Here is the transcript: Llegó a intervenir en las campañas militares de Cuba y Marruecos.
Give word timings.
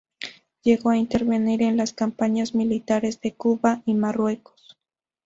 Llegó 0.63 0.89
a 0.89 0.97
intervenir 0.97 1.61
en 1.61 1.77
las 1.77 1.93
campañas 1.93 2.55
militares 2.55 3.21
de 3.21 3.33
Cuba 3.35 3.83
y 3.85 3.93
Marruecos. 3.93 4.75